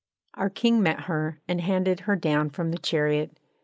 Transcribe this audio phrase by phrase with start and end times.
[0.33, 3.37] Our King met her and handed her down from the chariot.